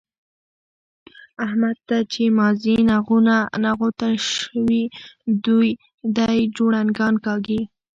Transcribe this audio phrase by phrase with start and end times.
[1.45, 2.75] احمد ته چې مازي
[3.63, 4.83] نغوته شوي؛
[6.15, 7.61] دی جوړنګان کاږي.